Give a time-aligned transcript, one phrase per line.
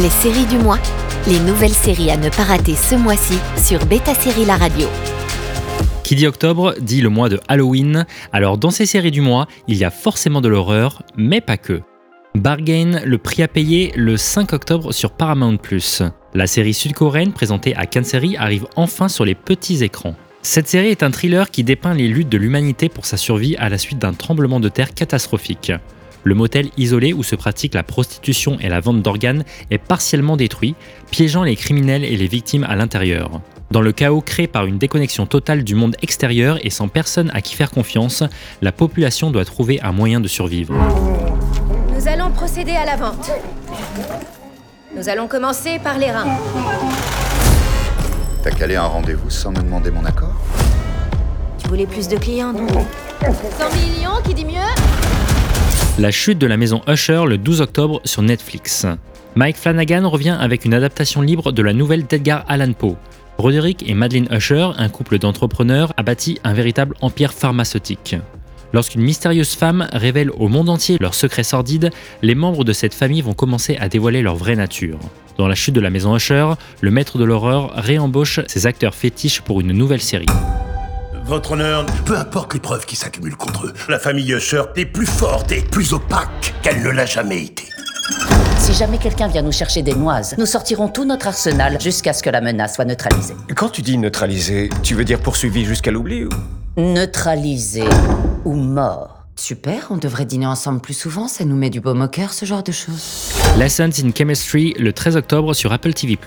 [0.00, 0.78] Les séries du mois,
[1.26, 4.86] les nouvelles séries à ne pas rater ce mois-ci sur Beta Série La Radio.
[6.04, 9.76] Qui dit octobre dit le mois de Halloween, alors dans ces séries du mois, il
[9.76, 11.80] y a forcément de l'horreur, mais pas que.
[12.36, 15.58] Bargain, le prix à payer le 5 octobre sur Paramount+.
[16.32, 20.14] La série sud-coréenne présentée à Kanseri arrive enfin sur les petits écrans.
[20.42, 23.68] Cette série est un thriller qui dépeint les luttes de l'humanité pour sa survie à
[23.68, 25.72] la suite d'un tremblement de terre catastrophique.
[26.28, 30.74] Le motel isolé où se pratique la prostitution et la vente d'organes est partiellement détruit,
[31.10, 33.40] piégeant les criminels et les victimes à l'intérieur.
[33.70, 37.40] Dans le chaos créé par une déconnexion totale du monde extérieur et sans personne à
[37.40, 38.24] qui faire confiance,
[38.60, 40.74] la population doit trouver un moyen de survivre.
[41.94, 43.30] Nous allons procéder à la vente.
[44.94, 46.36] Nous allons commencer par les reins.
[48.42, 50.36] T'as calé un rendez-vous sans me demander mon accord?
[51.56, 52.66] Tu voulais plus de clients, non
[53.22, 53.26] 100
[53.74, 55.27] millions, qui dit mieux?
[55.98, 58.86] La chute de la maison Usher le 12 octobre sur Netflix.
[59.34, 62.94] Mike Flanagan revient avec une adaptation libre de la nouvelle d'Edgar Allan Poe.
[63.36, 68.14] Roderick et Madeleine Usher, un couple d'entrepreneurs, a bâti un véritable empire pharmaceutique.
[68.72, 71.90] Lorsqu'une mystérieuse femme révèle au monde entier leurs secrets sordides,
[72.22, 75.00] les membres de cette famille vont commencer à dévoiler leur vraie nature.
[75.36, 79.40] Dans la chute de la maison Usher, le maître de l'horreur réembauche ses acteurs fétiches
[79.40, 80.26] pour une nouvelle série.
[81.28, 85.04] Votre honneur, peu importe les preuves qui s'accumulent contre eux, la famille Usher est plus
[85.04, 87.64] forte et plus opaque qu'elle ne l'a jamais été.
[88.56, 92.22] Si jamais quelqu'un vient nous chercher des noises, nous sortirons tout notre arsenal jusqu'à ce
[92.22, 93.34] que la menace soit neutralisée.
[93.54, 96.30] Quand tu dis neutralisé, tu veux dire poursuivi jusqu'à l'oubli ou?
[96.78, 97.84] Neutralisée
[98.46, 99.26] ou mort.
[99.36, 102.46] Super, on devrait dîner ensemble plus souvent, ça nous met du baume au cœur, ce
[102.46, 103.34] genre de choses.
[103.58, 106.18] Lessons in Chemistry le 13 octobre sur Apple TV+.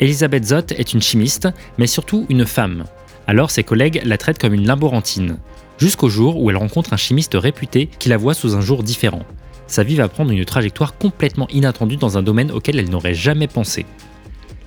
[0.00, 2.84] Elisabeth Zott est une chimiste, mais surtout une femme.
[3.26, 5.36] Alors ses collègues la traitent comme une laborantine.
[5.78, 9.22] Jusqu'au jour où elle rencontre un chimiste réputé qui la voit sous un jour différent.
[9.66, 13.48] Sa vie va prendre une trajectoire complètement inattendue dans un domaine auquel elle n'aurait jamais
[13.48, 13.86] pensé.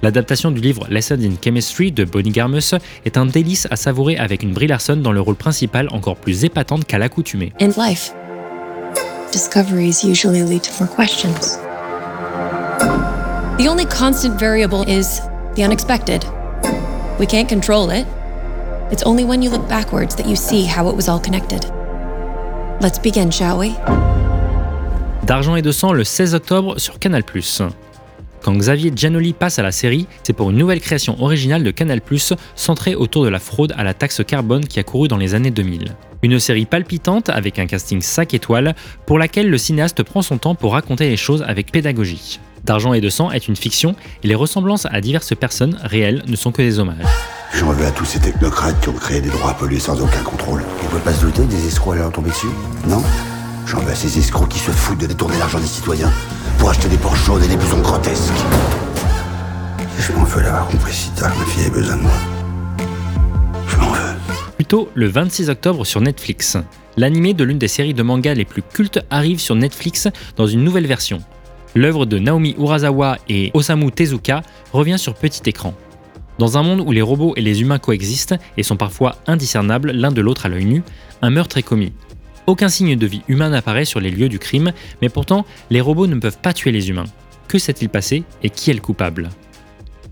[0.02, 4.44] L'adaptation du livre Lessons in Chemistry de Bonnie Garmus est un délice à savourer avec
[4.44, 7.54] une Brie Larson dans le rôle principal encore plus épatante qu'à l'accoutumée.
[9.32, 11.60] Discoveries usually lead to more questions.
[13.58, 15.20] The only constant variable is
[15.56, 16.24] the unexpected.
[18.92, 21.66] It's only when you look backwards that you see how it was all connected.
[22.82, 23.72] Let's begin, shall we?
[25.24, 27.24] D'argent et de sang le 16 octobre sur Canal+.
[28.44, 32.00] Quand Xavier Giannoli passe à la série, c'est pour une nouvelle création originale de Canal+,
[32.56, 35.50] centrée autour de la fraude à la taxe carbone qui a couru dans les années
[35.50, 35.96] 2000.
[36.22, 38.76] Une série palpitante avec un casting 5 étoiles
[39.08, 42.40] pour laquelle le cinéaste prend son temps pour raconter les choses avec pédagogie.
[42.64, 46.36] D'argent et de sang est une fiction et les ressemblances à diverses personnes réelles ne
[46.36, 47.06] sont que des hommages.
[47.58, 50.22] J'en veux à tous ces technocrates qui ont créé des droits à polluer sans aucun
[50.24, 50.62] contrôle.
[50.84, 52.48] Ils peuvent pas se douter que des escrocs allaient leur tomber dessus?
[52.88, 53.02] Non
[53.66, 56.12] J'en veux à ces escrocs qui se foutent de détourner l'argent des citoyens
[56.60, 58.34] pour acheter des Porsche jaunes et des blousons grotesques.
[59.98, 62.12] Je m'en veux d'avoir compris si tard que ma fille avait besoin de moi.
[63.70, 64.16] Je m'en veux.
[64.58, 66.58] Plutôt le 26 octobre sur Netflix.
[66.98, 70.64] L'animé de l'une des séries de manga les plus cultes arrive sur Netflix dans une
[70.64, 71.22] nouvelle version.
[71.74, 74.42] L'œuvre de Naomi Urasawa et Osamu Tezuka
[74.74, 75.74] revient sur petit écran.
[76.38, 80.12] Dans un monde où les robots et les humains coexistent et sont parfois indiscernables l'un
[80.12, 80.84] de l'autre à l'œil nu,
[81.22, 81.94] un meurtre est commis.
[82.48, 86.08] Aucun signe de vie humain n'apparaît sur les lieux du crime, mais pourtant, les robots
[86.08, 87.06] ne peuvent pas tuer les humains.
[87.48, 89.30] Que s'est-il passé et qui est le coupable?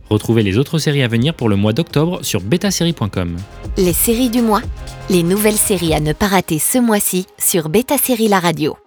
[0.09, 3.35] Retrouvez les autres séries à venir pour le mois d'octobre sur betasérie.com.
[3.77, 4.61] Les séries du mois,
[5.09, 8.77] les nouvelles séries à ne pas rater ce mois-ci sur Beta Série La Radio.